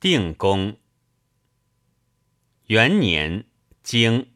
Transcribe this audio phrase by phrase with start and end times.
[0.00, 0.78] 定公。
[2.68, 3.44] 元年，
[3.82, 4.30] 经。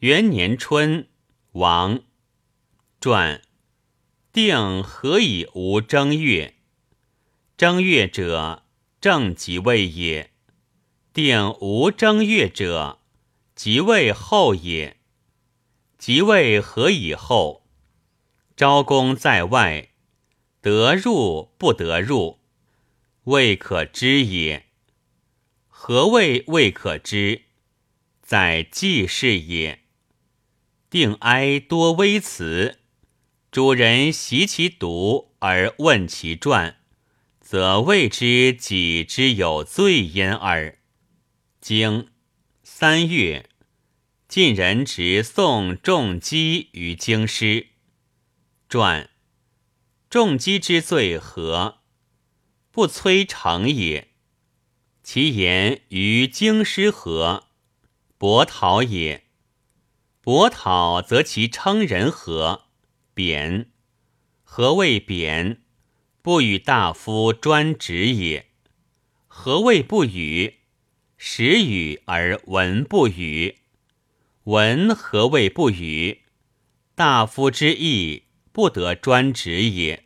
[0.00, 1.08] 元年春，
[1.52, 2.00] 王。
[3.00, 3.40] 传。
[4.30, 6.56] 定何以无正月？
[7.56, 8.64] 正月者，
[9.00, 10.34] 正即位也。
[11.14, 12.98] 定无正月者，
[13.54, 14.98] 即位后也。
[15.96, 17.66] 即位何以后？
[18.54, 19.88] 昭公在外，
[20.60, 22.38] 得入不得入，
[23.28, 24.68] 未可知也。
[25.66, 27.42] 何谓未可知？
[28.22, 29.80] 在记事也。
[30.88, 32.78] 定哀多微辞，
[33.50, 36.78] 主人习其读而问其传，
[37.38, 40.78] 则谓之己之有罪焉耳。
[41.60, 42.08] 经
[42.62, 43.50] 三月，
[44.26, 47.66] 晋人执送仲基于京师。
[48.70, 49.10] 传
[50.08, 51.77] 仲基之罪何？
[52.78, 54.12] 不摧成也。
[55.02, 57.48] 其言于京师何？
[58.16, 59.24] 伯讨也。
[60.20, 62.66] 伯讨则其称人何？
[63.14, 63.72] 贬。
[64.44, 65.60] 何谓贬？
[66.22, 68.46] 不与大夫专职也。
[69.26, 70.60] 何谓不与？
[71.16, 73.56] 时语而文不语，
[74.44, 76.22] 文何谓不语？
[76.94, 80.04] 大夫之意不得专职也。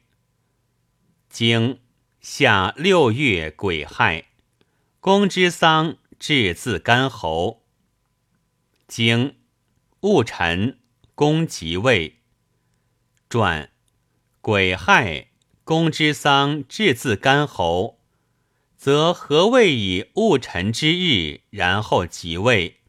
[1.29, 1.79] 经
[2.25, 4.27] 夏六月癸亥，
[5.01, 7.65] 公之丧至自干侯。
[8.87, 9.35] 经
[10.03, 10.79] 戊辰，
[11.17, 12.21] 公即位。
[13.29, 13.73] 传
[14.41, 15.31] 癸亥，
[15.65, 17.99] 公之丧至自干侯。
[18.77, 22.83] 则何谓以戊辰之日，然后即位？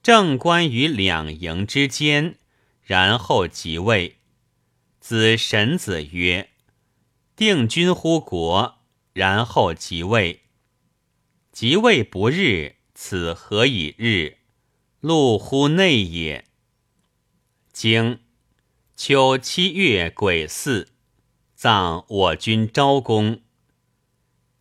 [0.00, 2.36] 正官于两营之间，
[2.84, 4.18] 然后即位。
[5.00, 6.50] 子神子曰
[7.34, 8.78] ：“定君乎国，
[9.12, 10.42] 然后即位。
[11.50, 14.38] 即位不日，此何以日？
[15.00, 16.46] 禄乎内也。”
[17.72, 18.20] 经
[18.94, 20.88] 秋七月癸巳，
[21.54, 23.40] 葬我君昭公。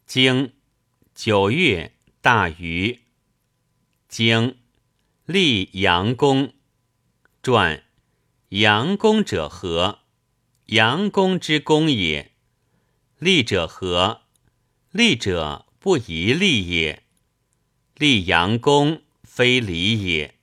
[0.06, 0.54] 经
[1.14, 3.02] 九月大禹。
[4.08, 4.58] 经
[5.26, 6.54] 立阳公。
[7.44, 7.84] 传
[8.50, 10.00] 阳公者何？
[10.68, 12.31] 阳公之公也。
[13.22, 14.22] 利者何？
[14.90, 17.04] 利者不宜利也。
[17.94, 20.40] 立阳公非礼也。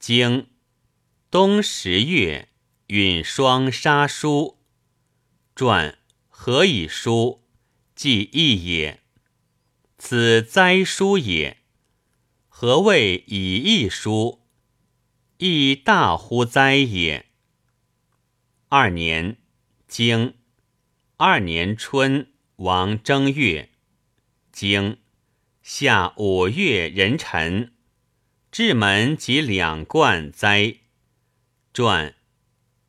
[0.00, 0.48] 经
[1.30, 2.48] 冬十月
[2.88, 4.58] 允霜杀书。
[5.54, 5.96] 传
[6.28, 7.44] 何以书？
[7.94, 9.04] 既义也，
[9.96, 11.58] 此哉书也。
[12.48, 14.44] 何谓以义书？
[15.36, 17.26] 亦大乎哉也。
[18.68, 19.36] 二年，
[19.86, 20.34] 经
[21.20, 23.70] 二年春，王正月，
[24.52, 24.98] 经
[25.64, 27.72] 夏五月壬辰，
[28.52, 30.76] 至门及两冠哉。
[31.74, 32.14] 传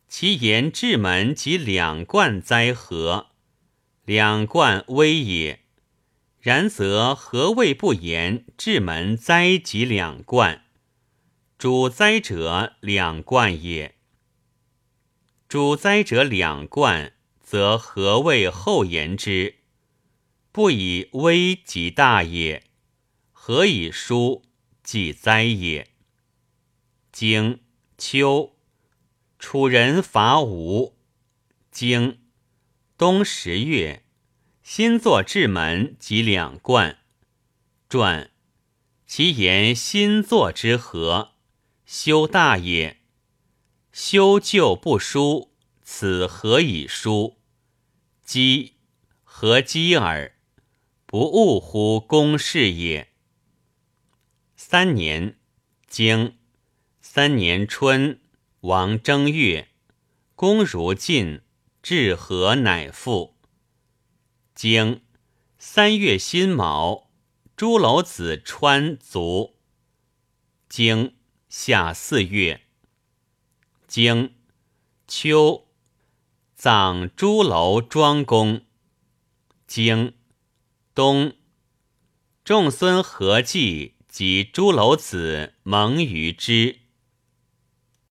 [0.08, 3.32] 其言至门及两冠哉何？
[4.06, 5.62] 两冠危也，
[6.40, 8.46] 然则何谓不言？
[8.56, 10.66] 至门灾及两冠，
[11.58, 13.96] 主灾者两冠也。
[15.48, 17.14] 主灾者两冠，
[17.52, 19.56] 则何谓后言之？
[20.52, 22.64] 不以危及大也，
[23.32, 24.44] 何以疏
[24.84, 25.88] 即灾也？
[27.12, 27.62] 经
[27.98, 28.56] 秋，
[29.40, 30.96] 楚人伐吴。
[31.72, 32.20] 经。
[32.96, 34.04] 冬十月，
[34.62, 37.00] 新作至门及两冠。
[37.90, 38.30] 传
[39.08, 41.31] 其言新作之何？
[41.88, 43.00] 修大也。
[43.92, 47.38] 修旧不书，此何以书？
[48.32, 48.76] 积
[49.24, 50.36] 何积耳？
[51.08, 53.12] 不误乎公事也。
[54.56, 55.40] 三年，
[55.88, 56.38] 经
[57.02, 58.22] 三年春，
[58.60, 59.70] 王正月，
[60.36, 61.42] 公如晋。
[61.82, 63.36] 至和乃复。
[64.54, 65.02] 经
[65.58, 67.10] 三月辛卯，
[67.56, 69.56] 朱楼子穿卒。
[70.68, 71.16] 经
[71.48, 72.62] 夏四月。
[73.88, 74.36] 经
[75.08, 75.69] 秋
[76.62, 78.66] 葬朱楼庄公。
[79.66, 80.14] 经
[80.94, 81.38] 东
[82.44, 86.80] 仲孙何忌及朱楼子蒙于之。